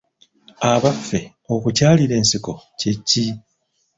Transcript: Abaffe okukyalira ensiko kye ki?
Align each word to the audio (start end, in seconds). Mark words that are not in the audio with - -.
Abaffe 0.71 1.19
okukyalira 1.53 2.13
ensiko 2.21 2.53
kye 2.79 2.93
ki? 3.07 3.25